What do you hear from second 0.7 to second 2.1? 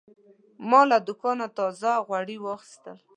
له دوکانه تازه